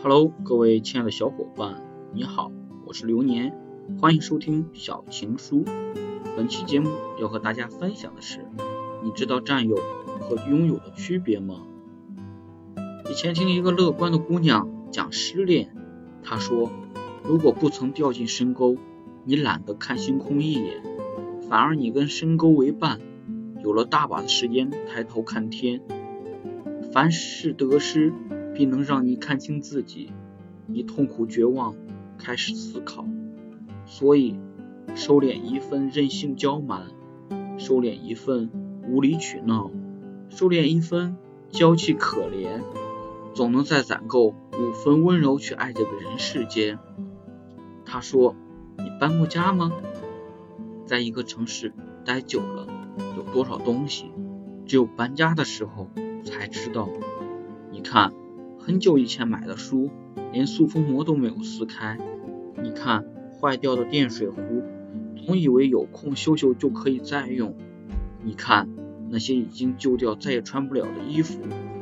[0.00, 1.82] Hello，各位亲爱的小伙伴，
[2.14, 2.52] 你好，
[2.86, 3.52] 我是流年，
[4.00, 5.64] 欢迎收听小情书。
[6.36, 6.90] 本期节目
[7.20, 8.46] 要和大家分享的是，
[9.02, 9.74] 你知道占有
[10.20, 11.66] 和拥有的区别吗？
[13.10, 15.74] 以前听一个乐观的姑娘讲失恋，
[16.22, 16.70] 她说，
[17.24, 18.76] 如果不曾掉进深沟，
[19.24, 20.80] 你懒得看星空一眼，
[21.50, 23.00] 反而你跟深沟为伴，
[23.64, 25.82] 有了大把的时间抬头看天。
[26.92, 28.12] 凡事得失，
[28.58, 30.10] 必能让你看清自己。
[30.66, 31.76] 你痛苦绝望，
[32.18, 33.04] 开始思考。
[33.86, 34.34] 所以，
[34.96, 36.88] 收敛一份任性娇蛮，
[37.56, 38.50] 收敛一份
[38.88, 39.70] 无理取闹，
[40.28, 41.16] 收敛一份
[41.50, 42.62] 娇气可怜，
[43.32, 46.80] 总能再攒够五分温柔去爱这个人世间。
[47.84, 48.34] 他说
[48.76, 49.72] ：“你搬过家吗？
[50.84, 51.72] 在一个城市
[52.04, 52.66] 待久了，
[53.16, 54.10] 有多少东西，
[54.66, 55.88] 只有搬家的时候。”
[56.24, 56.88] 才知道，
[57.70, 58.12] 你看，
[58.58, 59.90] 很久以前买的书，
[60.32, 61.98] 连塑封膜都没有撕开。
[62.62, 63.04] 你看，
[63.40, 64.62] 坏掉的电水壶，
[65.16, 67.54] 总以为有空修修就可以再用。
[68.22, 68.68] 你看，
[69.10, 71.40] 那些已经旧掉再也穿不了的衣服，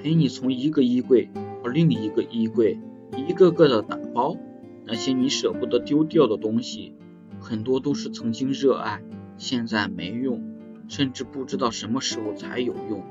[0.00, 1.30] 陪你从一个衣柜
[1.64, 2.78] 到另一个衣柜，
[3.16, 4.36] 一个个的打包。
[4.84, 6.94] 那些你舍不得丢掉的东西，
[7.40, 9.02] 很多都是曾经热爱，
[9.36, 10.42] 现在没用，
[10.86, 13.02] 甚至不知道什么时候才有用。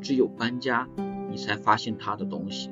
[0.00, 0.88] 只有搬家，
[1.30, 2.70] 你才发现他的东西。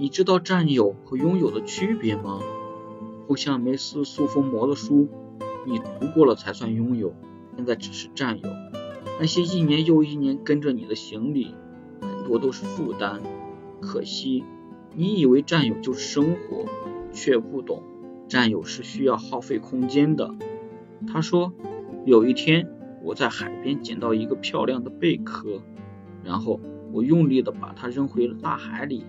[0.00, 2.40] 你知道占有和拥有的区别吗？
[3.26, 5.06] 不像没撕塑封膜的书，
[5.66, 7.12] 你读过了才算拥有，
[7.54, 8.48] 现在只是占有。
[9.20, 11.54] 那些一年又一年跟着你的行李，
[12.00, 13.20] 很多都是负担。
[13.82, 14.42] 可惜，
[14.96, 16.64] 你以为占有就是生活，
[17.12, 17.82] 却不懂
[18.26, 20.34] 占有是需要耗费空间的。
[21.06, 21.52] 他说，
[22.06, 22.66] 有一天
[23.02, 25.60] 我在海边捡到一个漂亮的贝壳。
[26.24, 26.58] 然后
[26.90, 29.04] 我用力的把它扔回了大海里。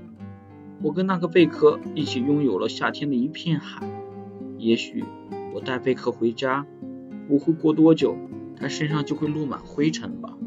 [0.83, 3.87] 我跟那个贝壳一起拥有了夏天的一片海。
[4.57, 5.03] 也许
[5.53, 6.65] 我带贝壳回家，
[7.27, 8.17] 不会过多久，
[8.55, 10.37] 它身上就会落满灰尘吧。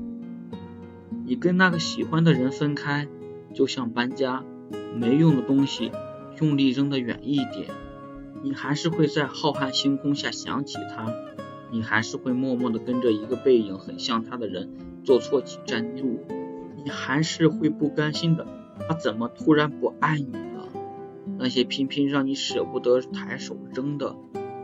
[1.24, 3.06] 你跟那个喜欢的人分开，
[3.54, 4.44] 就像搬家，
[4.94, 5.92] 没用的东西
[6.40, 7.68] 用力扔得远一点，
[8.42, 11.14] 你还是会在浩瀚星空下想起他，
[11.70, 14.68] 你还是会默默的跟着一个背影很像他的人
[15.04, 16.20] 坐错几站路。
[16.84, 18.46] 你还是会不甘心的，
[18.88, 20.68] 他怎么突然不爱你了？
[21.38, 24.16] 那些偏偏让你舍不得抬手扔的，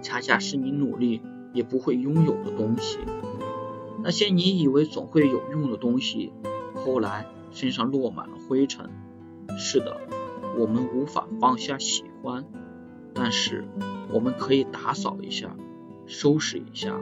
[0.03, 1.23] 恰恰是你努力
[1.53, 2.99] 也不会拥有的东西。
[4.03, 6.33] 那些你以为总会有用的东西，
[6.75, 8.89] 后来身上落满了灰尘。
[9.59, 10.01] 是的，
[10.59, 12.45] 我们无法放下喜欢，
[13.15, 13.65] 但是
[14.13, 15.57] 我们可以打扫一下，
[16.07, 16.99] 收拾一下。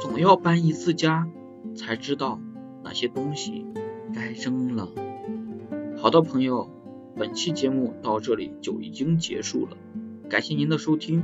[0.00, 1.28] 总要搬一次家，
[1.76, 2.40] 才知道
[2.82, 3.66] 那些东西。
[4.12, 4.88] 该扔了。
[6.04, 6.68] 好的，朋友，
[7.16, 9.78] 本期节目到这里就已经结束了，
[10.28, 11.22] 感谢您的收听。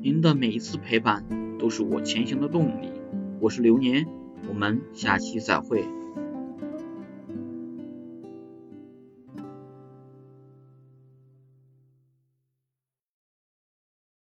[0.00, 1.24] 您的每一次陪伴
[1.56, 2.90] 都是我前行的动力。
[3.38, 4.08] 我是流年，
[4.48, 5.84] 我们下期再会。